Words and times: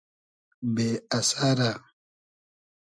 بې 0.73 0.89
اسئرۂ 1.17 1.71